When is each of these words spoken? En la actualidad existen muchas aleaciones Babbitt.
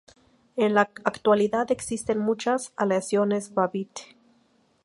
En 0.55 0.73
la 0.73 0.89
actualidad 1.03 1.69
existen 1.71 2.17
muchas 2.17 2.73
aleaciones 2.75 3.53
Babbitt. 3.53 4.15